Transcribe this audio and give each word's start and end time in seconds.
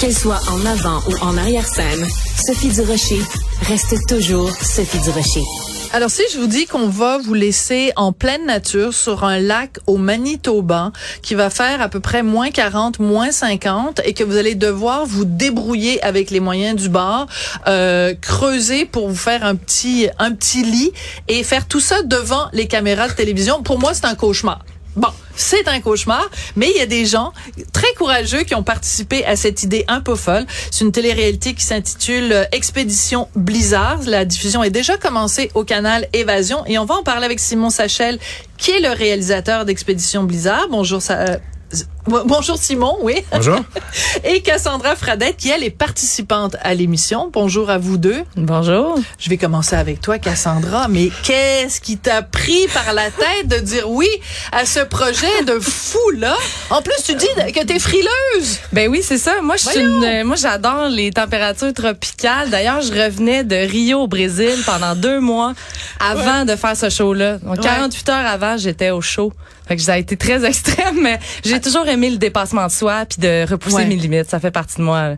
Qu'elle 0.00 0.16
soit 0.16 0.40
en 0.48 0.64
avant 0.64 1.02
ou 1.08 1.14
en 1.20 1.36
arrière-scène, 1.36 2.06
Sophie 2.46 2.70
Durocher 2.70 3.20
reste 3.68 4.06
toujours 4.08 4.50
Sophie 4.50 4.98
Durocher. 5.00 5.42
Alors, 5.92 6.08
si 6.08 6.22
je 6.32 6.38
vous 6.38 6.46
dis 6.46 6.64
qu'on 6.64 6.88
va 6.88 7.18
vous 7.18 7.34
laisser 7.34 7.92
en 7.96 8.12
pleine 8.12 8.46
nature 8.46 8.94
sur 8.94 9.24
un 9.24 9.38
lac 9.38 9.76
au 9.86 9.98
Manitoba 9.98 10.92
qui 11.20 11.34
va 11.34 11.50
faire 11.50 11.82
à 11.82 11.90
peu 11.90 12.00
près 12.00 12.22
moins 12.22 12.50
40, 12.50 12.98
moins 12.98 13.30
50 13.30 14.00
et 14.06 14.14
que 14.14 14.24
vous 14.24 14.38
allez 14.38 14.54
devoir 14.54 15.04
vous 15.04 15.26
débrouiller 15.26 16.02
avec 16.02 16.30
les 16.30 16.40
moyens 16.40 16.80
du 16.80 16.88
bord, 16.88 17.26
euh, 17.66 18.14
creuser 18.14 18.86
pour 18.86 19.06
vous 19.06 19.14
faire 19.14 19.44
un 19.44 19.54
petit, 19.54 20.08
un 20.18 20.32
petit 20.32 20.62
lit 20.62 20.92
et 21.28 21.42
faire 21.42 21.68
tout 21.68 21.80
ça 21.80 22.02
devant 22.02 22.48
les 22.54 22.66
caméras 22.66 23.08
de 23.08 23.12
télévision, 23.12 23.62
pour 23.62 23.78
moi, 23.78 23.92
c'est 23.92 24.06
un 24.06 24.14
cauchemar. 24.14 24.64
Bon, 24.96 25.08
c'est 25.36 25.68
un 25.68 25.80
cauchemar, 25.80 26.28
mais 26.56 26.68
il 26.70 26.76
y 26.76 26.80
a 26.80 26.86
des 26.86 27.06
gens 27.06 27.32
très 27.72 27.92
courageux 27.96 28.42
qui 28.42 28.54
ont 28.54 28.64
participé 28.64 29.24
à 29.24 29.36
cette 29.36 29.62
idée 29.62 29.84
un 29.86 30.00
peu 30.00 30.16
folle. 30.16 30.46
C'est 30.70 30.84
une 30.84 30.90
télé-réalité 30.90 31.54
qui 31.54 31.64
s'intitule 31.64 32.32
euh, 32.32 32.44
Expédition 32.50 33.28
Blizzard. 33.36 34.00
La 34.06 34.24
diffusion 34.24 34.64
est 34.64 34.70
déjà 34.70 34.96
commencée 34.96 35.50
au 35.54 35.64
canal 35.64 36.08
Évasion 36.12 36.64
et 36.66 36.78
on 36.78 36.84
va 36.84 36.96
en 36.96 37.02
parler 37.04 37.24
avec 37.24 37.38
Simon 37.38 37.70
Sachel, 37.70 38.18
qui 38.58 38.72
est 38.72 38.80
le 38.80 38.90
réalisateur 38.90 39.64
d'Expédition 39.64 40.24
Blizzard. 40.24 40.66
Bonjour, 40.70 41.00
ça, 41.00 41.20
euh, 41.20 41.36
Bonjour 42.06 42.56
Simon, 42.56 42.96
oui. 43.02 43.16
Bonjour. 43.30 43.60
Et 44.24 44.40
Cassandra 44.40 44.96
Fradette, 44.96 45.36
qui 45.36 45.50
elle 45.50 45.62
est 45.62 45.70
participante 45.70 46.56
à 46.62 46.72
l'émission. 46.74 47.30
Bonjour 47.32 47.68
à 47.68 47.78
vous 47.78 47.98
deux. 47.98 48.24
Bonjour. 48.36 48.98
Je 49.18 49.28
vais 49.28 49.36
commencer 49.36 49.76
avec 49.76 50.00
toi, 50.00 50.18
Cassandra. 50.18 50.88
Mais 50.88 51.10
qu'est-ce 51.22 51.80
qui 51.80 51.98
t'a 51.98 52.22
pris 52.22 52.66
par 52.72 52.94
la 52.94 53.10
tête 53.10 53.48
de 53.48 53.56
dire 53.56 53.90
oui 53.90 54.08
à 54.52 54.64
ce 54.64 54.80
projet 54.80 55.44
de 55.46 55.60
fou 55.60 55.98
là 56.16 56.36
En 56.70 56.80
plus, 56.80 56.96
tu 57.04 57.14
dis 57.14 57.26
que 57.52 57.64
t'es 57.64 57.78
frileuse. 57.78 58.58
Ben 58.72 58.88
oui, 58.88 59.02
c'est 59.02 59.18
ça. 59.18 59.42
Moi, 59.42 59.56
je 59.56 59.68
suis 59.68 59.80
une, 59.80 60.24
moi, 60.24 60.36
j'adore 60.36 60.88
les 60.88 61.10
températures 61.10 61.74
tropicales. 61.74 62.48
D'ailleurs, 62.48 62.80
je 62.80 62.92
revenais 62.92 63.44
de 63.44 63.56
Rio 63.56 64.00
au 64.00 64.08
Brésil 64.08 64.56
pendant 64.64 64.94
deux 64.94 65.20
mois 65.20 65.52
avant 65.98 66.44
de 66.46 66.56
faire 66.56 66.76
ce 66.76 66.88
show-là. 66.88 67.38
Donc, 67.38 67.60
48 67.60 68.08
heures 68.08 68.26
avant, 68.26 68.56
j'étais 68.56 68.90
au 68.90 69.02
show. 69.02 69.32
Fait 69.70 69.76
que 69.76 69.82
ça 69.82 69.92
a 69.92 69.98
été 69.98 70.16
très 70.16 70.44
extrême, 70.48 71.00
mais 71.00 71.20
j'ai 71.44 71.60
toujours 71.60 71.84
aimé 71.90 72.10
le 72.10 72.18
dépassement 72.18 72.66
de 72.66 72.72
soi 72.72 73.04
puis 73.06 73.20
de 73.20 73.48
repousser 73.48 73.84
mes 73.86 73.96
limites. 73.96 74.30
Ça 74.30 74.40
fait 74.40 74.50
partie 74.50 74.78
de 74.78 74.82
moi. 74.82 75.16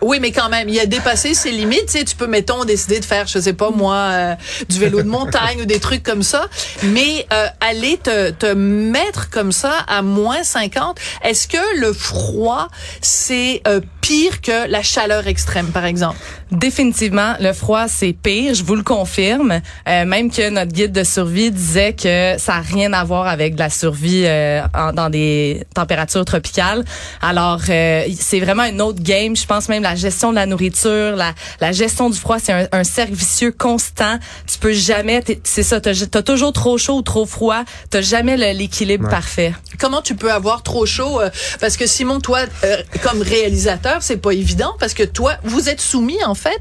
Oui, 0.00 0.18
mais 0.20 0.32
quand 0.32 0.48
même, 0.48 0.68
il 0.68 0.78
a 0.78 0.86
dépassé 0.86 1.34
ses 1.34 1.50
limites. 1.50 1.86
Tu, 1.86 1.98
sais, 1.98 2.04
tu 2.04 2.16
peux, 2.16 2.26
mettons, 2.26 2.64
décider 2.64 3.00
de 3.00 3.04
faire, 3.04 3.26
je 3.26 3.38
sais 3.38 3.52
pas 3.52 3.70
moi, 3.70 3.94
euh, 3.94 4.34
du 4.68 4.78
vélo 4.78 5.02
de 5.02 5.08
montagne 5.08 5.58
ou 5.62 5.64
des 5.64 5.80
trucs 5.80 6.02
comme 6.02 6.22
ça. 6.22 6.46
Mais 6.82 7.26
euh, 7.32 7.46
aller 7.60 7.98
te, 7.98 8.30
te 8.30 8.52
mettre 8.54 9.30
comme 9.30 9.52
ça 9.52 9.72
à 9.88 10.02
moins 10.02 10.42
50, 10.42 10.98
est-ce 11.24 11.48
que 11.48 11.80
le 11.80 11.92
froid, 11.92 12.68
c'est 13.00 13.62
euh, 13.66 13.80
pire 14.00 14.40
que 14.40 14.68
la 14.70 14.82
chaleur 14.82 15.26
extrême, 15.26 15.68
par 15.68 15.84
exemple? 15.84 16.18
Définitivement, 16.50 17.34
le 17.40 17.52
froid, 17.52 17.88
c'est 17.88 18.12
pire, 18.12 18.54
je 18.54 18.62
vous 18.62 18.76
le 18.76 18.82
confirme. 18.82 19.60
Euh, 19.88 20.04
même 20.04 20.30
que 20.30 20.48
notre 20.48 20.72
guide 20.72 20.92
de 20.92 21.04
survie 21.04 21.50
disait 21.50 21.92
que 21.92 22.36
ça 22.38 22.54
n'a 22.54 22.60
rien 22.60 22.92
à 22.92 23.04
voir 23.04 23.26
avec 23.26 23.58
la 23.58 23.68
survie 23.68 24.24
euh, 24.24 24.62
dans 24.94 25.10
des 25.10 25.64
températures 25.74 26.24
tropicales. 26.24 26.84
Alors, 27.20 27.60
c'est 27.62 28.40
vraiment 28.40 28.62
un 28.62 28.78
autre 28.78 29.02
game. 29.02 29.36
Je 29.36 29.46
pense 29.46 29.68
même 29.68 29.84
la 29.88 29.94
gestion 29.94 30.30
de 30.30 30.34
la 30.34 30.46
nourriture, 30.46 31.16
la, 31.16 31.34
la 31.60 31.72
gestion 31.72 32.10
du 32.10 32.18
froid, 32.18 32.38
c'est 32.38 32.52
un, 32.52 32.68
un 32.72 32.84
cercle 32.84 33.14
vicieux 33.14 33.52
constant. 33.52 34.18
Tu 34.46 34.58
peux 34.58 34.72
jamais, 34.72 35.22
c'est 35.44 35.62
ça, 35.62 35.80
t'as 35.80 35.92
as 36.14 36.22
toujours 36.22 36.52
trop 36.52 36.76
chaud 36.76 36.96
ou 36.98 37.02
trop 37.02 37.24
froid. 37.24 37.64
T'as 37.90 38.02
jamais 38.02 38.36
l'équilibre 38.54 39.08
parfait. 39.08 39.54
Comment 39.78 40.02
tu 40.02 40.14
peux 40.14 40.30
avoir 40.30 40.62
trop 40.62 40.84
chaud 40.86 41.20
euh, 41.20 41.30
Parce 41.60 41.76
que 41.76 41.86
Simon, 41.86 42.20
toi, 42.20 42.40
euh, 42.64 42.76
comme 43.02 43.22
réalisateur, 43.22 44.02
c'est 44.02 44.16
pas 44.16 44.32
évident 44.32 44.74
parce 44.78 44.92
que 44.92 45.04
toi, 45.04 45.36
vous 45.44 45.68
êtes 45.68 45.80
soumis 45.80 46.22
en 46.24 46.34
fait, 46.34 46.60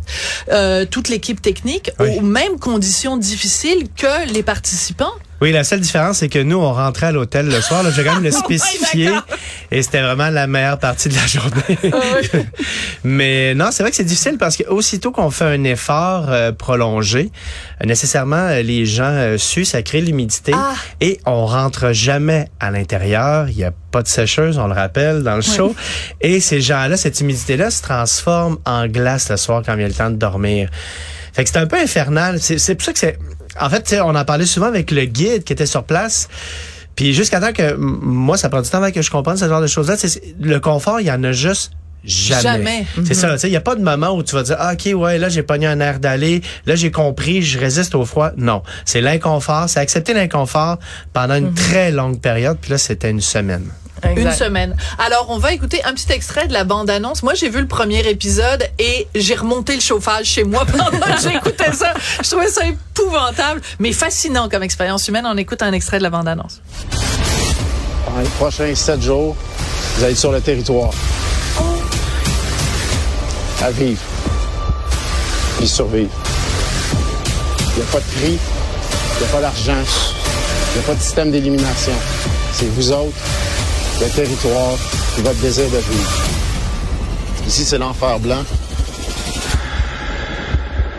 euh, 0.51 0.85
toute 0.85 1.09
l'équipe 1.09 1.41
technique, 1.41 1.91
aux 1.99 2.21
mêmes 2.21 2.59
conditions 2.59 3.17
difficiles 3.17 3.87
que 3.95 4.31
les 4.31 4.43
participants. 4.43 5.13
Oui, 5.39 5.51
la 5.51 5.63
seule 5.63 5.79
différence, 5.79 6.17
c'est 6.19 6.29
que 6.29 6.39
nous, 6.39 6.57
on 6.57 6.73
rentrait 6.73 7.07
à 7.07 7.11
l'hôtel 7.11 7.47
le 7.47 7.61
soir. 7.61 7.83
J'ai 7.91 8.03
quand 8.03 8.15
même 8.15 8.23
le 8.23 8.31
spécifié. 8.47 9.11
et 9.71 9.83
c'était 9.83 10.01
vraiment 10.01 10.29
la 10.29 10.47
meilleure 10.47 10.79
partie 10.79 11.09
de 11.09 11.15
la 11.15 11.27
journée. 11.27 11.77
Ah 11.93 12.37
Mais 13.03 13.53
non, 13.55 13.69
c'est 13.71 13.83
vrai 13.83 13.91
que 13.91 13.95
c'est 13.95 14.03
difficile 14.03 14.37
parce 14.37 14.57
que 14.57 14.63
aussitôt 14.67 15.11
qu'on 15.11 15.31
fait 15.31 15.45
un 15.45 15.63
effort 15.63 16.25
euh, 16.29 16.51
prolongé, 16.51 17.31
nécessairement, 17.83 18.35
euh, 18.35 18.61
les 18.61 18.85
gens 18.85 19.03
euh, 19.05 19.37
suent, 19.37 19.65
ça 19.65 19.81
crée 19.81 20.01
l'humidité. 20.01 20.51
Ah. 20.55 20.73
Et 21.01 21.19
on 21.25 21.45
rentre 21.45 21.91
jamais 21.93 22.49
à 22.59 22.71
l'intérieur. 22.71 23.49
Il 23.49 23.57
n'y 23.57 23.63
a 23.63 23.71
pas 23.91 24.01
de 24.01 24.07
sécheuse, 24.07 24.57
on 24.57 24.67
le 24.67 24.73
rappelle, 24.73 25.23
dans 25.23 25.35
le 25.35 25.41
show. 25.41 25.75
Et 26.21 26.39
ces 26.39 26.61
gens-là, 26.61 26.97
cette 26.97 27.19
humidité-là 27.21 27.71
se 27.71 27.81
transforme 27.81 28.57
en 28.65 28.87
glace 28.87 29.29
le 29.29 29.37
soir 29.37 29.63
quand 29.65 29.75
il 29.75 29.81
y 29.81 29.85
a 29.85 29.87
le 29.87 29.93
temps 29.93 30.09
de 30.09 30.15
dormir. 30.15 30.69
Fait 31.33 31.43
que 31.43 31.49
c'est 31.49 31.59
un 31.59 31.67
peu 31.67 31.77
infernal. 31.77 32.39
C'est 32.41 32.75
pour 32.75 32.83
ça 32.83 32.93
que 32.93 32.99
c'est 32.99 33.19
en 33.59 33.69
fait, 33.69 33.95
on 34.03 34.15
en 34.15 34.25
parlait 34.25 34.45
souvent 34.45 34.67
avec 34.67 34.91
le 34.91 35.05
guide 35.05 35.43
qui 35.43 35.53
était 35.53 35.65
sur 35.65 35.83
place. 35.83 36.27
Puis 36.95 37.13
jusqu'à 37.13 37.39
temps 37.39 37.53
que 37.53 37.75
moi, 37.75 38.37
ça 38.37 38.49
prend 38.49 38.61
du 38.61 38.69
temps 38.69 38.79
avant 38.79 38.91
que 38.91 39.01
je 39.01 39.11
comprenne 39.11 39.37
ce 39.37 39.47
genre 39.47 39.61
de 39.61 39.67
choses-là. 39.67 39.95
Le 40.41 40.59
confort, 40.59 40.99
il 40.99 41.07
y 41.07 41.11
en 41.11 41.23
a 41.23 41.31
juste 41.31 41.71
Jamais. 42.03 42.41
Jamais. 42.41 42.85
C'est 43.05 43.13
ça. 43.13 43.35
Il 43.43 43.49
n'y 43.49 43.55
a 43.57 43.61
pas 43.61 43.75
de 43.75 43.83
moment 43.83 44.15
où 44.15 44.23
tu 44.23 44.33
vas 44.33 44.43
dire, 44.43 44.55
ah, 44.59 44.73
OK, 44.73 44.93
ouais, 44.93 45.17
là, 45.17 45.27
j'ai 45.29 45.43
pogné 45.43 45.67
un 45.67 45.79
air 45.79 45.99
d'aller. 45.99 46.41
Là, 46.65 46.75
j'ai 46.75 46.89
compris, 46.89 47.41
je 47.41 47.59
résiste 47.59 47.95
au 47.95 48.05
froid. 48.05 48.31
Non. 48.37 48.63
C'est 48.85 49.01
l'inconfort. 49.01 49.67
C'est 49.67 49.79
accepter 49.79 50.13
l'inconfort 50.13 50.77
pendant 51.11 51.35
une 51.35 51.47
mhm. 51.47 51.53
très 51.55 51.91
longue 51.91 52.21
période. 52.21 52.57
Puis 52.61 52.71
là, 52.71 52.77
c'était 52.77 53.09
une 53.09 53.21
semaine. 53.21 53.65
Une 54.15 54.31
semaine. 54.31 54.75
Alors, 54.99 55.27
on 55.29 55.37
va 55.37 55.53
écouter 55.53 55.83
un 55.83 55.93
petit 55.93 56.11
extrait 56.11 56.47
de 56.47 56.53
la 56.53 56.63
bande-annonce. 56.63 57.23
Moi, 57.23 57.33
j'ai 57.33 57.49
vu 57.49 57.59
le 57.59 57.67
premier 57.67 58.07
épisode 58.07 58.63
et 58.79 59.07
j'ai 59.15 59.35
remonté 59.35 59.75
le 59.75 59.81
chauffage 59.81 60.25
chez 60.25 60.43
moi 60.43 60.65
pendant 60.71 60.99
que 60.99 61.21
j'écoutais 61.21 61.71
ça. 61.73 61.93
Je 62.23 62.29
trouvais 62.29 62.47
ça 62.47 62.65
épouvantable, 62.65 63.61
mais 63.79 63.91
fascinant 63.91 64.49
comme 64.49 64.63
expérience 64.63 65.07
humaine. 65.07 65.25
On 65.27 65.37
écoute 65.37 65.61
un 65.61 65.73
extrait 65.73 65.97
de 65.97 66.03
la 66.03 66.09
bande-annonce. 66.09 66.61
Dans 68.07 68.21
les 68.21 68.29
prochains 68.29 68.73
sept 68.75 69.01
jours, 69.01 69.35
vous 69.95 70.03
allez 70.03 70.13
être 70.13 70.19
sur 70.19 70.31
le 70.31 70.41
territoire. 70.41 70.91
À 73.61 73.71
vivre. 73.71 74.01
Puis 75.57 75.67
survivre. 75.67 76.11
Il 77.75 77.83
n'y 77.83 77.89
a 77.89 77.91
pas 77.91 77.99
de 77.99 78.05
prix, 78.05 78.37
il 78.37 79.19
n'y 79.19 79.23
a 79.23 79.27
pas 79.31 79.41
d'argent, 79.41 79.73
il 79.73 80.79
n'y 80.79 80.83
a 80.83 80.87
pas 80.87 80.95
de 80.95 81.01
système 81.01 81.31
d'élimination. 81.31 81.93
C'est 82.53 82.69
vous 82.69 82.91
autres 82.91 83.17
le 83.99 84.09
territoire 84.09 84.77
et 85.17 85.21
votre 85.21 85.39
désir 85.39 85.65
de 85.65 85.77
vivre. 85.77 86.11
Ici, 87.47 87.63
c'est 87.63 87.77
l'enfer 87.77 88.19
blanc. 88.19 88.43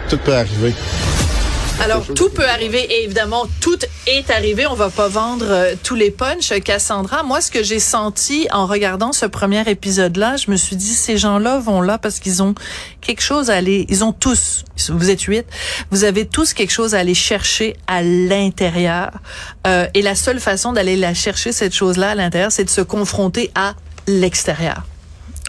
Tout 0.08 0.18
peut 0.18 0.34
arriver. 0.34 0.74
Alors, 1.80 2.04
tout 2.14 2.28
peut 2.28 2.48
arriver 2.48 2.80
et 2.80 3.04
évidemment, 3.04 3.46
tout 3.60 3.78
est 4.08 4.30
arrivé. 4.30 4.66
On 4.66 4.74
va 4.74 4.90
pas 4.90 5.06
vendre 5.08 5.46
euh, 5.48 5.74
tous 5.82 5.94
les 5.94 6.10
punchs. 6.10 6.52
Cassandra, 6.64 7.22
moi, 7.22 7.40
ce 7.40 7.52
que 7.52 7.62
j'ai 7.62 7.78
senti 7.78 8.48
en 8.52 8.66
regardant 8.66 9.12
ce 9.12 9.26
premier 9.26 9.68
épisode-là, 9.68 10.36
je 10.36 10.50
me 10.50 10.56
suis 10.56 10.74
dit, 10.74 10.92
ces 10.92 11.16
gens-là 11.16 11.58
vont 11.60 11.80
là 11.80 11.96
parce 11.96 12.18
qu'ils 12.18 12.42
ont 12.42 12.54
quelque 13.00 13.22
chose 13.22 13.48
à 13.48 13.54
aller, 13.54 13.86
ils 13.88 14.02
ont 14.02 14.12
tous, 14.12 14.64
vous 14.88 15.08
êtes 15.08 15.22
huit, 15.22 15.46
vous 15.92 16.02
avez 16.02 16.26
tous 16.26 16.52
quelque 16.52 16.72
chose 16.72 16.96
à 16.96 16.98
aller 16.98 17.14
chercher 17.14 17.76
à 17.86 18.02
l'intérieur. 18.02 19.12
Euh, 19.66 19.86
et 19.94 20.02
la 20.02 20.16
seule 20.16 20.40
façon 20.40 20.72
d'aller 20.72 20.96
la 20.96 21.14
chercher, 21.14 21.52
cette 21.52 21.74
chose-là 21.74 22.10
à 22.10 22.14
l'intérieur, 22.16 22.50
c'est 22.50 22.64
de 22.64 22.70
se 22.70 22.80
confronter 22.80 23.52
à 23.54 23.74
l'extérieur. 24.08 24.82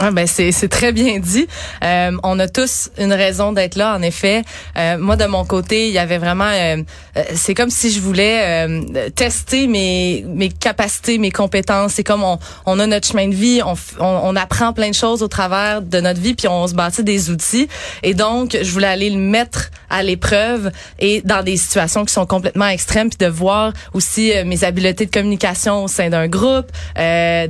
Ah 0.01 0.11
ben 0.11 0.25
c'est 0.27 0.53
c'est 0.53 0.69
très 0.69 0.93
bien 0.93 1.19
dit. 1.19 1.45
Euh, 1.83 2.11
on 2.23 2.39
a 2.39 2.47
tous 2.47 2.89
une 2.97 3.11
raison 3.11 3.51
d'être 3.51 3.75
là. 3.75 3.95
En 3.95 4.01
effet, 4.01 4.43
euh, 4.77 4.97
moi 4.97 5.17
de 5.17 5.25
mon 5.25 5.43
côté, 5.43 5.87
il 5.87 5.93
y 5.93 5.97
avait 5.97 6.17
vraiment. 6.17 6.45
Euh, 6.45 6.77
euh 7.17 7.23
c'est 7.35 7.53
comme 7.53 7.69
si 7.69 7.91
je 7.91 7.99
voulais 7.99 8.65
euh, 8.65 9.09
tester 9.09 9.67
mes 9.67 10.23
mes 10.25 10.47
capacités, 10.47 11.17
mes 11.17 11.31
compétences. 11.31 11.95
C'est 11.95 12.05
comme 12.05 12.23
on 12.23 12.39
on 12.65 12.79
a 12.79 12.87
notre 12.87 13.07
chemin 13.07 13.27
de 13.27 13.35
vie, 13.35 13.61
on, 13.65 13.73
on, 13.99 14.21
on 14.23 14.35
apprend 14.37 14.71
plein 14.71 14.89
de 14.89 14.95
choses 14.95 15.21
au 15.21 15.27
travers 15.27 15.81
de 15.81 15.99
notre 15.99 16.21
vie, 16.21 16.33
puis 16.33 16.47
on 16.47 16.65
se 16.65 16.75
bâtit 16.75 17.03
des 17.03 17.29
outils. 17.29 17.67
Et 18.01 18.13
donc 18.13 18.57
je 18.61 18.71
voulais 18.71 18.87
aller 18.87 19.09
le 19.09 19.19
mettre 19.19 19.69
à 19.89 20.01
l'épreuve 20.01 20.71
et 20.99 21.21
dans 21.25 21.43
des 21.43 21.57
situations 21.57 22.05
qui 22.05 22.13
sont 22.13 22.25
complètement 22.25 22.67
extrêmes, 22.67 23.09
puis 23.09 23.17
de 23.17 23.29
voir 23.29 23.73
aussi 23.93 24.31
mes 24.45 24.63
habiletés 24.63 25.07
de 25.07 25.11
communication 25.11 25.83
au 25.83 25.87
sein 25.89 26.09
d'un 26.09 26.27
groupe, 26.27 26.71
de 26.95 27.47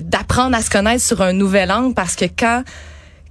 d'apprendre 0.00 0.50
de, 0.50 0.52
de, 0.52 0.58
à 0.58 0.62
se 0.62 0.70
connaître 0.70 1.02
sur 1.02 1.22
un 1.22 1.39
nouvelle 1.40 1.72
angle 1.72 1.94
parce 1.94 2.14
que 2.14 2.26
quand 2.26 2.62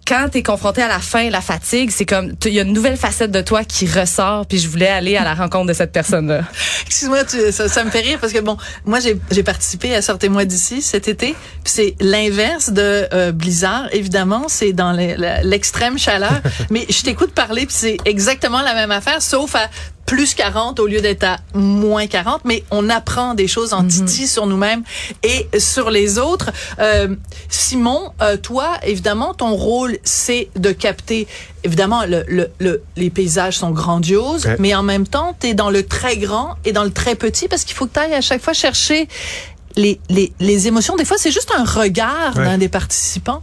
quand 0.09 0.27
tu 0.31 0.39
es 0.39 0.43
confronté 0.43 0.81
à 0.81 0.87
la 0.87 0.97
faim, 0.97 1.29
la 1.29 1.39
fatigue, 1.39 1.91
c'est 1.91 2.05
comme 2.05 2.33
il 2.45 2.53
y 2.53 2.59
a 2.59 2.63
une 2.63 2.73
nouvelle 2.73 2.97
facette 2.97 3.29
de 3.29 3.41
toi 3.41 3.63
qui 3.63 3.85
ressort 3.85 4.47
puis 4.47 4.57
je 4.57 4.67
voulais 4.67 4.87
aller 4.87 5.15
à 5.15 5.23
la 5.23 5.35
rencontre 5.35 5.67
de 5.67 5.73
cette 5.73 5.91
personne-là. 5.91 6.41
Excuse-moi, 6.87 7.19
ça, 7.51 7.83
me 7.83 7.91
fait 7.91 7.99
rire 7.99 8.17
parce 8.19 8.33
que 8.33 8.39
bon, 8.39 8.57
moi 8.85 8.97
j'ai 8.99 9.43
participé 9.43 9.93
à 9.93 10.01
Sortez-moi 10.01 10.45
d'ici 10.45 10.81
cet 10.81 11.07
été, 11.07 11.35
puis 11.63 11.73
c'est 11.73 11.95
l'inverse 11.99 12.71
de 12.71 13.07
euh, 13.13 13.31
Blizzard 13.31 13.87
évidemment, 13.91 14.45
c'est 14.47 14.73
dans 14.73 14.93
l'extrême 14.93 15.99
chaleur, 15.99 16.41
mais 16.71 16.87
je 16.89 17.03
t'écoute 17.03 17.31
parler 17.31 17.67
puis 17.67 17.75
c'est 17.77 17.97
exactement 18.05 18.63
la 18.63 18.73
même 18.73 18.91
affaire 18.91 19.21
sauf 19.21 19.53
à 19.55 19.69
plus 20.05 20.33
40 20.33 20.79
au 20.79 20.87
lieu 20.87 21.01
d'être 21.01 21.23
à 21.23 21.37
moins 21.53 22.07
40, 22.07 22.41
mais 22.45 22.63
on 22.71 22.89
apprend 22.89 23.35
des 23.35 23.47
choses 23.47 23.73
en 23.73 23.85
titi 23.85 24.27
sur 24.27 24.47
nous-mêmes 24.47 24.83
et 25.23 25.47
sur 25.59 25.91
les 25.91 26.17
autres. 26.17 26.49
Euh, 26.79 27.15
Simon, 27.47 28.11
euh, 28.21 28.35
toi, 28.37 28.77
évidemment, 28.83 29.33
ton 29.35 29.53
rôle, 29.55 29.97
c'est 30.03 30.49
de 30.55 30.71
capter, 30.71 31.27
évidemment, 31.63 32.05
le, 32.05 32.23
le, 32.27 32.49
le- 32.59 32.81
les 32.95 33.09
paysages 33.11 33.57
sont 33.59 33.71
grandioses, 33.71 34.45
Ouais. 34.47 34.55
mais 34.59 34.73
en 34.73 34.83
même 34.83 35.05
temps, 35.07 35.35
tu 35.39 35.47
es 35.47 35.53
dans 35.53 35.69
le 35.69 35.85
très 35.85 36.17
grand 36.17 36.55
et 36.65 36.71
dans 36.71 36.83
le 36.83 36.91
très 36.91 37.15
petit 37.15 37.47
parce 37.47 37.63
qu'il 37.63 37.75
faut 37.75 37.85
que 37.85 37.93
tu 37.93 37.99
ailles 37.99 38.13
à 38.15 38.21
chaque 38.21 38.41
fois 38.41 38.53
chercher 38.53 39.07
les, 39.75 39.99
les, 40.09 40.33
les 40.39 40.67
émotions. 40.67 40.95
Des 40.95 41.05
fois, 41.05 41.17
c'est 41.19 41.31
juste 41.31 41.51
un 41.55 41.63
regard 41.63 42.35
Ouais. 42.35 42.45
d'un 42.45 42.57
des 42.57 42.69
participants. 42.69 43.41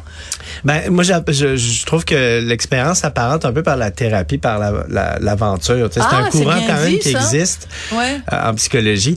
Ben, 0.64 0.90
moi, 0.90 1.04
je, 1.04 1.56
je 1.56 1.86
trouve 1.86 2.04
que 2.04 2.40
l'expérience 2.40 3.04
apparente 3.04 3.44
un 3.44 3.52
peu 3.52 3.62
par 3.62 3.76
la 3.76 3.90
thérapie, 3.90 4.38
par 4.38 4.58
la- 4.58 4.84
la- 4.88 5.18
l'aventure. 5.20 5.88
Tu 5.90 6.00
sais, 6.00 6.06
c'est 6.08 6.16
Ah, 6.16 6.24
un 6.24 6.30
courant 6.30 6.58
quand 6.66 6.74
même 6.74 6.90
dit, 6.92 6.98
qui 6.98 7.12
ça. 7.12 7.20
existe 7.20 7.68
Ouais. 7.92 8.18
euh, 8.32 8.50
en 8.50 8.54
psychologie. 8.54 9.16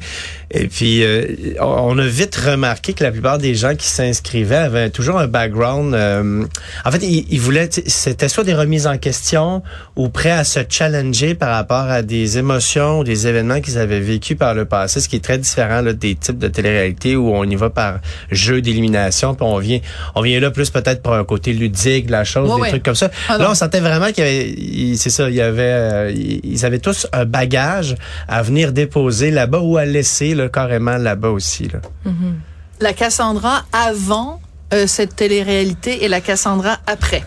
Et 0.52 0.68
puis, 0.68 1.04
euh, 1.04 1.26
on 1.62 1.98
a 2.00 2.06
vite 2.08 2.36
remarqué 2.36 2.94
que 2.94 3.04
la 3.04 3.12
plupart 3.12 3.38
des 3.38 3.54
gens 3.54 3.76
qui 3.76 3.88
s'inscrivaient 3.88 4.56
avaient 4.56 4.90
toujours 4.90 5.20
un 5.20 5.28
background. 5.28 5.94
euh, 5.94 6.44
en 6.86 6.92
fait, 6.92 7.04
ils, 7.04 7.26
ils 7.30 7.40
voulaient, 7.40 7.70
c'était 7.72 8.28
soit 8.30 8.44
des 8.44 8.56
remises 8.56 8.88
en 8.88 8.98
question 8.98 9.62
ou 9.96 10.10
prêts 10.10 10.32
à 10.32 10.44
se 10.44 10.60
challenger 10.68 11.36
par 11.36 11.50
rapport 11.50 11.84
à 11.90 12.02
des 12.02 12.38
émotions 12.40 13.00
ou 13.00 13.04
des 13.04 13.28
événements 13.28 13.62
qu'ils 13.62 13.78
avaient 13.78 14.00
vécus 14.00 14.38
par 14.38 14.56
le 14.56 14.66
passé, 14.66 15.02
ce 15.02 15.08
qui 15.08 15.18
est 15.18 15.24
très 15.24 15.38
différent 15.38 15.82
là, 15.82 15.94
des 15.94 16.16
types 16.16 16.40
de 16.40 16.48
télé-réalité 16.48 17.16
où 17.16 17.30
on 17.32 17.44
y 17.44 17.56
va 17.56 17.70
par 17.70 18.00
jeu 18.32 18.62
d'élimination, 18.62 19.36
puis 19.36 19.46
on 19.48 19.60
vient, 19.60 19.80
on 20.16 20.22
vient 20.22 20.40
là 20.40 20.50
plus 20.50 20.70
peut-être 20.72 21.04
pour 21.04 21.14
un 21.14 21.24
côté 21.26 21.54
ludique 21.54 22.08
de 22.08 22.12
la 22.12 22.24
chose, 22.24 22.50
Ouais, 22.50 22.56
des 22.56 22.62
ouais. 22.64 22.70
trucs 22.70 22.84
comme 22.84 22.96
ça. 22.96 23.12
Ah 23.28 23.38
là, 23.38 23.52
on 23.52 23.56
sentait 23.56 23.82
vraiment 23.82 24.08
qu'il 24.12 24.24
y 24.24 24.28
avait, 24.28 24.96
c'est 24.98 25.10
ça, 25.12 25.30
il 25.30 25.36
y 25.36 25.42
avait, 25.42 25.62
euh, 25.62 26.12
ils 26.16 26.40
ils 26.44 26.66
avaient 26.66 26.80
tous 26.80 27.06
un 27.14 27.26
bagage 27.26 27.96
à 28.28 28.42
venir 28.42 28.72
déposer 28.74 29.30
là-bas 29.32 29.60
ou 29.60 29.78
à 29.78 29.86
laisser 29.86 30.34
là, 30.40 30.50
carrément 30.50 30.98
là-bas 30.98 31.30
aussi. 31.30 31.68
Là. 31.68 31.80
La 32.80 32.94
Cassandra 32.94 33.64
avant 33.72 34.40
euh, 34.74 34.88
cette 34.88 35.16
télé-réalité 35.16 36.04
et 36.04 36.08
la 36.08 36.22
Cassandra 36.22 36.78
après. 36.88 37.24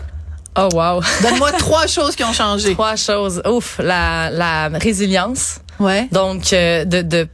Oh 0.55 0.69
wow. 0.73 1.01
Donne-moi 1.21 1.51
trois 1.53 1.87
choses 1.87 2.15
qui 2.15 2.23
ont 2.23 2.33
changé. 2.33 2.73
Trois 2.73 2.95
choses. 2.95 3.41
Ouf, 3.49 3.79
la, 3.79 4.29
la 4.29 4.69
résilience. 4.69 5.59
Ouais. 5.79 6.07
Donc, 6.11 6.53
euh, 6.53 6.85
de, 6.85 7.01
de 7.01 7.27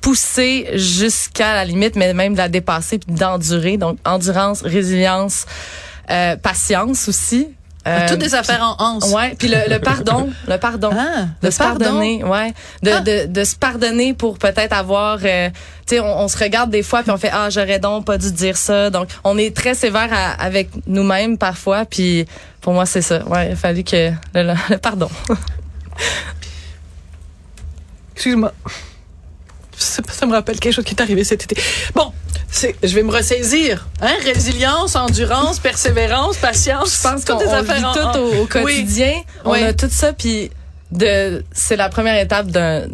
pousser 0.00 0.68
jusqu'à 0.74 1.54
la 1.54 1.64
limite, 1.64 1.96
mais 1.96 2.12
même 2.14 2.34
de 2.34 2.38
la 2.38 2.48
dépasser 2.48 2.98
puis 2.98 3.14
d'endurer. 3.14 3.76
Donc, 3.76 3.98
endurance, 4.04 4.62
résilience, 4.62 5.46
euh, 6.10 6.36
patience 6.36 7.08
aussi. 7.08 7.48
Euh, 7.86 8.08
Toutes 8.08 8.18
des 8.18 8.34
affaires 8.34 8.62
en 8.62 8.82
anse. 8.82 9.12
Ouais, 9.12 9.36
puis 9.38 9.46
le, 9.48 9.58
le 9.70 9.78
pardon, 9.78 10.28
le 10.48 10.56
pardon. 10.58 10.90
Ah, 10.92 11.26
de 11.40 11.46
le 11.46 11.50
se 11.52 11.58
pardon. 11.58 11.84
pardonner, 11.84 12.24
ouais, 12.24 12.52
de, 12.82 12.90
Ah. 12.90 13.00
de, 13.00 13.26
de 13.26 13.44
se 13.44 13.54
pardonner 13.54 14.12
pour 14.12 14.38
peut-être 14.38 14.72
avoir, 14.72 15.18
euh, 15.24 15.50
tu 15.86 15.94
sais, 15.94 16.00
on, 16.00 16.20
on 16.22 16.26
se 16.28 16.36
regarde 16.36 16.70
des 16.70 16.82
fois 16.82 17.02
puis 17.02 17.12
on 17.12 17.16
fait 17.16 17.30
ah 17.32 17.48
j'aurais 17.48 17.78
donc 17.78 18.04
pas 18.04 18.18
dû 18.18 18.32
dire 18.32 18.56
ça, 18.56 18.90
donc 18.90 19.08
on 19.22 19.38
est 19.38 19.54
très 19.54 19.74
sévère 19.74 20.08
à- 20.12 20.32
avec 20.42 20.70
nous-mêmes 20.88 21.38
parfois, 21.38 21.84
puis 21.84 22.26
pour 22.60 22.72
moi 22.72 22.86
c'est 22.86 23.02
ça, 23.02 23.24
ouais, 23.28 23.50
il 23.50 23.52
a 23.52 23.56
fallu 23.56 23.84
que 23.84 24.10
le, 24.34 24.42
le- 24.42 24.54
le 24.70 24.78
pardon. 24.78 25.08
Excuse-moi. 28.14 28.52
Je 29.78 29.82
sais 29.84 30.02
pas, 30.02 30.12
ça 30.12 30.26
me 30.26 30.32
rappelle 30.32 30.58
quelque 30.58 30.72
chose 30.72 30.84
qui 30.84 30.94
est 30.94 31.00
arrivé 31.02 31.22
cet 31.22 31.44
été. 31.44 31.56
Bon, 31.94 32.12
je 32.82 32.94
vais 32.94 33.02
me 33.02 33.10
ressaisir. 33.12 33.86
Hein? 34.00 34.14
Résilience, 34.24 34.96
endurance, 34.96 35.58
persévérance, 35.58 36.36
patience. 36.36 36.96
Je 36.96 37.08
pense 37.08 37.24
qu'on 37.24 37.38
vit 37.38 37.84
en- 37.84 37.92
tout 37.92 37.98
en- 38.00 38.18
au, 38.18 38.42
au 38.42 38.46
quotidien, 38.46 39.12
on 39.44 39.52
Oui. 39.52 39.62
a 39.62 39.72
tout 39.72 39.88
ça 39.90 40.12
puis 40.12 40.50
de 40.92 41.44
c'est 41.52 41.76
la 41.76 41.88
première 41.88 42.18
étape 42.20 42.46
d'un 42.48 42.86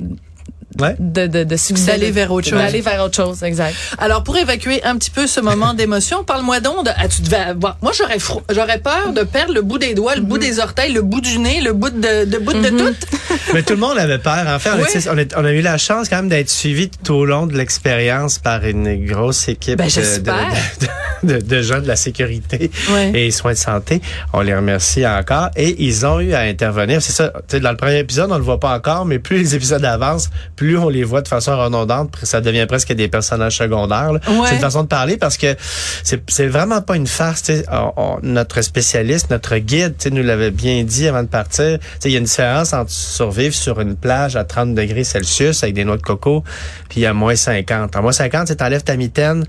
Ouais. 0.81 0.95
de 0.99 1.27
de, 1.27 1.45
de 1.45 1.57
succès 1.57 1.87
D'aller 1.93 2.11
vers 2.11 2.33
autre 2.33 2.49
chose. 2.49 2.59
d'aller 2.59 2.81
vers 2.81 3.03
autre 3.05 3.17
chose, 3.17 3.43
exact. 3.43 3.75
Alors, 3.99 4.23
pour 4.25 4.37
évacuer 4.37 4.83
un 4.85 4.97
petit 4.97 5.11
peu 5.11 5.27
ce 5.27 5.41
moment 5.41 5.75
d'émotion, 5.75 6.25
parle-moi 6.25 6.61
donc 6.61 6.87
de, 6.87 6.91
ah, 6.97 7.09
tu 7.09 7.23
devais 7.23 7.37
avoir, 7.37 7.77
moi, 7.83 7.93
j'aurais, 7.97 8.19
fro- 8.19 8.43
j'aurais 8.53 8.79
peur 8.79 9.13
de 9.13 9.23
perdre 9.23 9.55
le 9.55 9.63
bout 9.63 9.79
des 9.79 9.95
doigts, 9.95 10.15
le 10.15 10.23
bout 10.23 10.39
des 10.39 10.59
orteils, 10.61 10.93
le 10.93 11.03
bout 11.03 11.21
du 11.21 11.39
nez, 11.39 11.61
le 11.61 11.73
bout 11.73 11.91
de, 11.91 12.25
de 12.25 12.39
bout 12.39 12.53
de 12.55 12.69
tout. 12.71 12.95
Mais 13.55 13.63
tout 13.63 13.75
le 13.75 13.81
monde 13.81 13.99
avait 13.99 14.19
peur. 14.19 14.45
En 14.47 14.59
fait, 14.59 14.71
on, 14.71 14.77
Oui. 14.79 15.19
était- 15.21 15.37
on, 15.37 15.45
a 15.45 15.53
eu 15.53 15.61
la 15.61 15.79
chance 15.79 16.09
quand 16.09 16.17
même 16.17 16.29
d'être 16.29 16.51
suivi 16.51 16.89
tout 16.89 17.13
au 17.15 17.25
long 17.25 17.47
de 17.47 17.57
l'expérience 17.57 18.39
par 18.39 18.65
une 18.65 19.05
grosse 19.07 19.49
équipe 19.49 19.79
Ben, 19.79 19.89
de, 19.89 21.27
de, 21.27 21.35
de- 21.39 21.41
de 21.45 21.63
gens 21.63 21.81
de 21.81 21.87
la 21.89 21.97
sécurité 21.97 22.71
Ouais. 22.91 23.11
et 23.15 23.31
soins 23.31 23.53
de 23.53 23.59
santé. 23.59 24.01
On 24.33 24.41
les 24.41 24.55
remercie 24.55 25.07
encore. 25.07 25.51
Et 25.57 25.83
ils 25.85 26.07
ont 26.07 26.21
eu 26.21 26.33
à 26.35 26.41
intervenir. 26.41 27.03
C'est 27.03 27.13
ça, 27.13 27.29
tu 27.49 27.57
sais, 27.57 27.61
dans 27.61 27.71
le 27.71 27.77
premier 27.77 27.99
épisode, 27.99 28.31
on 28.33 28.37
le 28.39 28.43
voit 28.45 28.61
pas 28.61 28.75
encore, 28.75 29.05
mais 29.05 29.19
plus 29.19 29.39
les 29.39 29.55
épisodes 29.55 29.85
avancent, 29.85 30.31
plus 30.57 30.62
on 30.79 30.89
les 30.89 31.05
voit 31.05 31.23
de 31.23 31.29
façon 31.29 31.57
redondante. 31.59 32.15
Ça 32.23 32.41
devient 32.41 32.67
presque 32.67 32.93
des 32.93 33.09
personnages 33.09 33.57
secondaires. 33.59 34.13
Ouais. 34.13 34.21
C'est 34.49 34.55
une 34.57 34.61
façon 34.61 34.83
de 34.83 34.89
parler 34.89 35.17
parce 35.17 35.37
que 35.37 35.55
c'est 36.03 36.47
vraiment 36.47 36.81
pas 36.83 36.97
une 36.97 37.07
farce. 37.07 37.51
On- 37.71 37.93
on- 37.97 38.19
notre 38.23 38.63
spécialiste, 38.63 39.31
notre 39.31 39.57
guide, 39.59 39.95
nous 40.11 40.23
l'avait 40.23 40.51
bien 40.51 40.83
dit 40.85 41.09
avant 41.09 41.23
de 41.23 41.29
partir. 41.29 41.79
Il 42.05 42.11
y 42.11 42.15
a 42.15 42.19
une 42.19 42.25
différence 42.25 42.73
entre 42.73 42.91
survivre 42.91 43.55
sur 43.55 43.81
une 43.81 43.97
plage 43.97 44.37
à 44.37 44.45
30 44.45 44.75
degrés 44.75 45.05
Celsius 45.05 45.63
avec 45.63 45.75
des 45.75 45.85
noix 45.85 45.97
de 45.97 46.03
coco, 46.03 46.45
puis 46.89 47.05
à 47.07 47.13
moins 47.13 47.37
50. 47.37 47.95
À 47.97 48.01
moins 48.01 48.13
50, 48.13 48.57
tu 48.57 48.65
enlèves 48.65 48.85
ta 48.85 48.97
mitaine. 48.97 49.45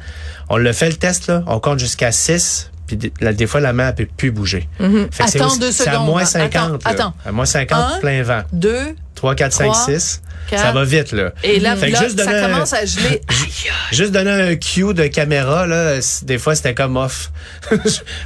On 0.49 0.57
le 0.57 0.71
fait 0.73 0.89
le 0.89 0.95
test, 0.95 1.27
là. 1.27 1.43
On 1.47 1.59
compte 1.59 1.79
jusqu'à 1.79 2.11
6. 2.11 2.69
Puis 2.87 2.97
des, 2.97 3.13
là, 3.21 3.31
des 3.33 3.47
fois, 3.47 3.61
la 3.61 3.71
main, 3.73 3.89
elle 3.89 4.05
peut 4.05 4.11
plus 4.17 4.31
bouger. 4.31 4.67
Fait 4.79 4.87
que 4.87 5.29
c'est 5.29 5.37
Attends 5.39 5.47
aussi- 5.47 5.59
deux 5.59 5.71
C'est 5.71 5.87
à 5.87 5.93
secondes. 5.93 6.05
moins 6.07 6.21
Attends, 6.23 6.31
50. 6.31 6.71
là. 6.83 6.91
attends. 6.91 7.13
À 7.25 7.31
moins 7.31 7.45
50, 7.45 7.93
Un, 7.95 7.99
plein 7.99 8.23
vent. 8.23 8.41
Deux, 8.51 8.95
3, 9.15 9.35
4, 9.35 9.53
5, 9.53 9.63
trois, 9.71 9.85
6. 9.85 10.21
quatre. 10.49 10.61
Ça 10.61 10.71
va 10.73 10.83
vite, 10.83 11.13
là. 11.13 11.31
et 11.43 11.59
là, 11.61 11.75
Fait 11.77 11.89
là, 11.91 12.03
juste 12.03 12.21
ça 12.21 12.29
un- 12.29 12.41
commence 12.51 12.73
à 12.73 12.83
geler. 12.85 13.21
Juste 13.93 14.11
donner 14.11 14.31
un 14.31 14.55
cue 14.55 14.93
de 14.93 15.07
caméra, 15.07 15.65
là, 15.67 15.93
des 16.23 16.37
fois, 16.37 16.55
c'était 16.55 16.73
comme 16.73 16.97
off. 16.97 17.31
je 17.71 17.77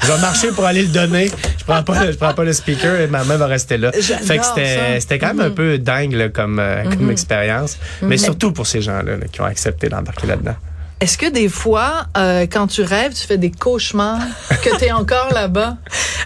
vais 0.08 0.18
marcher 0.20 0.48
pour 0.50 0.66
aller 0.66 0.82
le 0.82 0.88
donner. 0.88 1.30
Je 1.60 1.64
prends 1.66 1.84
pas, 1.84 2.04
le- 2.06 2.12
je 2.14 2.18
prends 2.18 2.34
pas 2.34 2.44
le 2.44 2.54
speaker 2.54 3.00
et 3.02 3.08
ma 3.08 3.24
main 3.26 3.38
va 3.38 3.46
rester 3.48 3.78
là. 3.78 3.92
Fait 3.92 4.38
que 4.40 4.44
c'était, 5.00 5.20
quand 5.20 5.28
même 5.36 5.42
un 5.42 5.52
peu 5.52 5.78
dingue, 5.78 6.14
là, 6.14 6.30
comme, 6.30 6.58
euh, 6.60 6.84
comme 6.86 7.12
expérience. 7.12 7.78
Mais 8.02 8.18
surtout 8.18 8.52
pour 8.52 8.66
ces 8.66 8.82
gens-là, 8.82 9.18
là, 9.18 9.26
qui 9.32 9.40
ont 9.42 9.46
accepté 9.46 9.88
d'embarquer 9.90 10.26
là-dedans. 10.28 10.56
Est-ce 11.00 11.18
que 11.18 11.28
des 11.28 11.48
fois, 11.48 12.08
euh, 12.18 12.48
quand 12.52 12.66
tu 12.66 12.82
rêves, 12.82 13.14
tu 13.14 13.28
fais 13.28 13.38
des 13.38 13.52
cauchemars 13.52 14.20
que 14.64 14.76
tu 14.78 14.86
es 14.86 14.92
encore 14.92 15.32
là-bas? 15.32 15.78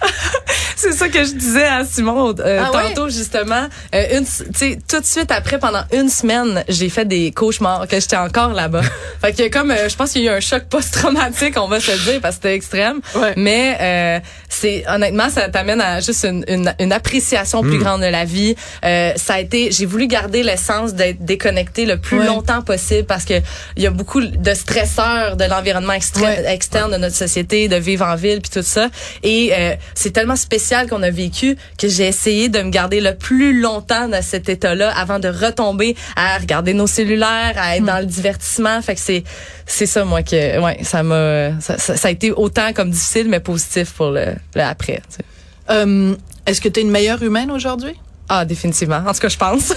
C'est 0.81 0.93
ça 0.93 1.09
que 1.09 1.23
je 1.23 1.33
disais 1.33 1.65
à 1.65 1.85
Simon 1.85 2.33
euh, 2.39 2.61
Ah 2.65 2.71
ouais? 2.75 2.93
tantôt 2.93 3.09
justement. 3.09 3.67
Euh, 3.93 4.17
une, 4.17 4.25
tu 4.25 4.43
sais, 4.55 4.79
tout 4.89 4.99
de 4.99 5.05
suite 5.05 5.29
après, 5.31 5.59
pendant 5.59 5.83
une 5.93 6.09
semaine, 6.09 6.63
j'ai 6.67 6.89
fait 6.89 7.05
des 7.05 7.31
cauchemars 7.31 7.87
que 7.87 7.99
j'étais 7.99 8.15
encore 8.17 8.53
là-bas. 8.53 8.81
fait 9.21 9.33
que 9.33 9.47
comme, 9.51 9.69
euh, 9.69 9.87
je 9.89 9.95
pense 9.95 10.11
qu'il 10.11 10.23
y 10.23 10.29
a 10.29 10.33
eu 10.33 10.37
un 10.37 10.39
choc 10.39 10.63
post-traumatique, 10.69 11.53
on 11.57 11.67
va 11.67 11.79
se 11.79 11.91
le 11.91 11.97
dire, 12.11 12.21
parce 12.21 12.37
que 12.37 12.41
c'était 12.43 12.55
extrême. 12.55 12.99
Ouais. 13.15 13.33
Mais 13.37 13.77
euh, 13.79 14.19
c'est 14.49 14.83
honnêtement, 14.87 15.29
ça 15.29 15.49
t'amène 15.49 15.81
à 15.81 15.99
juste 15.99 16.25
une, 16.25 16.43
une, 16.47 16.73
une 16.79 16.91
appréciation 16.91 17.61
plus 17.61 17.77
grande 17.77 18.01
de 18.01 18.07
la 18.07 18.25
vie. 18.25 18.55
Euh, 18.83 19.11
ça 19.17 19.35
a 19.35 19.39
été, 19.39 19.71
j'ai 19.71 19.85
voulu 19.85 20.07
garder 20.07 20.41
l'essence 20.41 20.93
d'être 20.95 21.23
déconnecté 21.23 21.85
le 21.85 21.97
plus 21.99 22.17
Ouais. 22.21 22.25
longtemps 22.25 22.61
possible 22.61 23.05
parce 23.05 23.23
que 23.25 23.35
il 23.77 23.83
y 23.83 23.87
a 23.87 23.91
beaucoup 23.91 24.21
de 24.21 24.53
stresseurs 24.53 25.35
de 25.37 25.45
l'environnement 25.45 25.93
Ouais. 26.21 26.43
externe 26.53 26.91
de 26.91 26.97
notre 26.97 27.15
société, 27.15 27.67
de 27.67 27.75
vivre 27.75 28.05
en 28.05 28.15
ville 28.15 28.41
puis 28.41 28.49
tout 28.51 28.65
ça. 28.67 28.89
Et 29.23 29.51
euh, 29.53 29.75
c'est 29.93 30.11
tellement 30.11 30.35
spécial 30.35 30.70
qu'on 30.89 31.03
a 31.03 31.09
vécu 31.09 31.57
que 31.77 31.87
j'ai 31.87 32.07
essayé 32.07 32.49
de 32.49 32.61
me 32.61 32.69
garder 32.69 33.01
le 33.01 33.15
plus 33.15 33.59
longtemps 33.59 34.07
dans 34.07 34.21
cet 34.21 34.49
état-là 34.49 34.91
avant 34.95 35.19
de 35.19 35.27
retomber 35.27 35.95
à 36.15 36.37
regarder 36.37 36.73
nos 36.73 36.87
cellulaires, 36.87 37.53
à 37.57 37.77
être 37.77 37.85
dans 37.85 37.99
le 37.99 38.05
divertissement. 38.05 38.81
Fait 38.81 38.95
que 38.95 39.01
c'est 39.01 39.23
c'est 39.65 39.85
ça 39.85 40.05
moi 40.05 40.23
que 40.23 40.59
ouais 40.59 40.79
ça 40.83 41.03
m'a 41.03 41.59
ça, 41.61 41.77
ça, 41.77 41.95
ça 41.97 42.07
a 42.07 42.11
été 42.11 42.31
autant 42.31 42.73
comme 42.73 42.89
difficile 42.89 43.27
mais 43.29 43.39
positif 43.39 43.91
pour 43.93 44.11
le, 44.11 44.33
le 44.55 44.61
après. 44.61 45.01
tu 45.09 45.17
sais. 45.17 45.25
Euh, 45.69 46.15
Est-ce 46.45 46.59
que 46.61 46.69
tu 46.69 46.79
es 46.79 46.83
une 46.83 46.91
meilleure 46.91 47.21
humaine 47.23 47.51
aujourd'hui? 47.51 47.93
Ah, 48.33 48.45
définitivement. 48.45 49.03
En 49.05 49.13
tout 49.13 49.19
cas, 49.19 49.27
je 49.27 49.37
pense. 49.37 49.73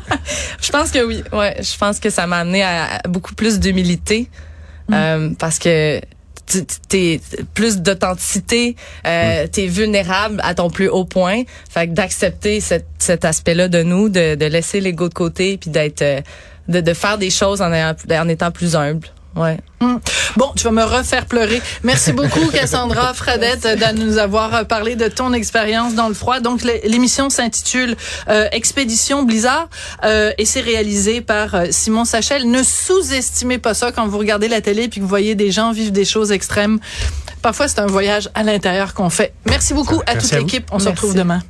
je 0.62 0.70
pense 0.70 0.90
que 0.90 1.04
oui. 1.04 1.22
Ouais, 1.32 1.56
je 1.60 1.76
pense 1.76 2.00
que 2.00 2.08
ça 2.08 2.26
m'a 2.26 2.38
amené 2.38 2.62
à 2.62 3.00
beaucoup 3.06 3.34
plus 3.34 3.60
d'humilité 3.60 4.30
euh, 4.90 5.30
parce 5.38 5.58
que 5.58 6.00
t'es 6.88 7.20
plus 7.54 7.78
d'authenticité, 7.78 8.76
euh, 9.06 9.46
t'es 9.46 9.66
vulnérable 9.66 10.40
à 10.44 10.54
ton 10.54 10.70
plus 10.70 10.88
haut 10.88 11.04
point. 11.04 11.42
Fait 11.70 11.88
que 11.88 11.92
d'accepter 11.92 12.60
cet, 12.60 12.86
cet 12.98 13.24
aspect-là 13.24 13.68
de 13.68 13.82
nous, 13.82 14.08
de, 14.08 14.34
de 14.34 14.46
laisser 14.46 14.80
l'ego 14.80 15.08
de 15.08 15.14
côté, 15.14 15.56
puis 15.56 15.70
d'être, 15.70 16.02
euh, 16.02 16.20
de, 16.68 16.80
de 16.80 16.94
faire 16.94 17.18
des 17.18 17.30
choses 17.30 17.62
en, 17.62 17.72
ayant- 17.72 17.94
en 18.10 18.28
étant 18.28 18.50
plus 18.50 18.76
humble. 18.76 19.06
Ouais. 19.36 19.58
Hum. 19.80 20.00
Bon, 20.36 20.50
tu 20.56 20.64
vas 20.64 20.70
me 20.72 20.82
refaire 20.82 21.26
pleurer. 21.26 21.62
Merci 21.84 22.12
beaucoup, 22.12 22.50
Cassandra 22.52 23.14
Fradette, 23.14 23.62
de 23.62 23.98
nous 24.02 24.18
avoir 24.18 24.54
euh, 24.54 24.64
parlé 24.64 24.96
de 24.96 25.08
ton 25.08 25.32
expérience 25.32 25.94
dans 25.94 26.08
le 26.08 26.14
froid. 26.14 26.40
Donc, 26.40 26.62
l'é- 26.62 26.80
l'émission 26.84 27.30
s'intitule 27.30 27.96
euh, 28.28 28.46
Expédition 28.52 29.22
Blizzard 29.22 29.68
euh, 30.04 30.32
et 30.36 30.44
c'est 30.44 30.60
réalisé 30.60 31.20
par 31.20 31.54
euh, 31.54 31.66
Simon 31.70 32.04
Sachel. 32.04 32.50
Ne 32.50 32.62
sous-estimez 32.62 33.58
pas 33.58 33.74
ça 33.74 33.92
quand 33.92 34.06
vous 34.06 34.18
regardez 34.18 34.48
la 34.48 34.60
télé 34.60 34.88
puis 34.88 34.98
que 35.00 35.02
vous 35.04 35.08
voyez 35.08 35.34
des 35.34 35.50
gens 35.50 35.72
vivre 35.72 35.92
des 35.92 36.04
choses 36.04 36.32
extrêmes. 36.32 36.78
Parfois, 37.42 37.68
c'est 37.68 37.78
un 37.80 37.86
voyage 37.86 38.28
à 38.34 38.42
l'intérieur 38.42 38.94
qu'on 38.94 39.10
fait. 39.10 39.32
Merci 39.46 39.74
beaucoup 39.74 40.00
à 40.06 40.14
Merci 40.14 40.30
toute 40.30 40.38
l'équipe. 40.38 40.68
On 40.72 40.78
se 40.78 40.88
retrouve 40.88 41.14
demain. 41.14 41.40